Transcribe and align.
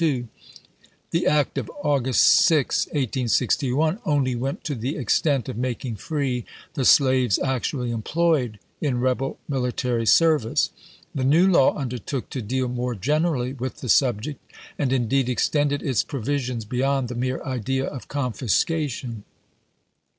The 1.11 1.27
act 1.27 1.59
of 1.59 1.69
August 1.83 2.23
6, 2.47 2.87
1861, 2.87 3.99
only 4.03 4.33
went 4.35 4.63
to 4.63 4.73
the 4.73 4.95
extent 4.95 5.47
of 5.47 5.57
making 5.59 5.95
free 5.97 6.43
the 6.73 6.85
slaves 6.85 7.37
actually 7.37 7.91
employed 7.91 8.57
in 8.81 8.99
rebel 8.99 9.37
military 9.47 10.07
service. 10.07 10.71
The 11.13 11.23
new 11.23 11.47
law 11.47 11.75
undertook 11.77 12.31
to 12.31 12.41
isei 12.41 12.47
deal 12.47 12.67
more 12.67 12.95
generally 12.95 13.53
with 13.53 13.81
the 13.81 13.89
subject, 13.89 14.41
and 14.79 14.91
indeed 14.91 15.29
extended 15.29 15.83
its 15.83 16.01
provisions 16.01 16.65
beyond 16.65 17.07
the 17.07 17.13
mere 17.13 17.43
idea 17.43 17.85
of 17.85 18.07
confiscation. 18.07 19.23